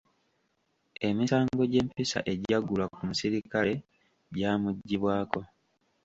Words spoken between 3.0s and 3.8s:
misirikale